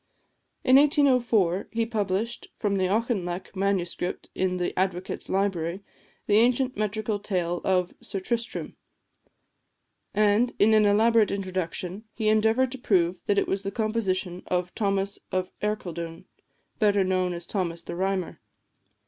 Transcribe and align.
In 0.63 0.77
1804 0.77 1.67
he 1.73 1.85
published, 1.85 2.47
from 2.57 2.77
the 2.77 2.87
Auchinleck 2.89 3.55
Manuscript 3.55 4.31
in 4.33 4.57
the 4.57 4.73
Advocates' 4.75 5.29
Library, 5.29 5.83
the 6.25 6.37
ancient 6.37 6.75
metrical 6.75 7.19
tale 7.19 7.61
of 7.63 7.93
"Sir 8.01 8.19
Tristrem;" 8.19 8.73
and, 10.11 10.53
in 10.57 10.73
an 10.73 10.87
elaborate 10.87 11.29
introduction, 11.29 12.05
he 12.15 12.29
endeavoured 12.29 12.71
to 12.71 12.79
prove 12.79 13.17
that 13.27 13.37
it 13.37 13.47
was 13.47 13.61
the 13.61 13.69
composition 13.69 14.41
of 14.47 14.73
Thomas 14.73 15.19
of 15.31 15.51
Ercildoune, 15.61 16.25
better 16.79 17.03
known 17.03 17.31
as 17.35 17.45
Thomas 17.45 17.83
the 17.83 17.95
Rhymer. 17.95 18.41